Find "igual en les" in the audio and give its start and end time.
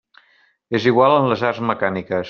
0.93-1.47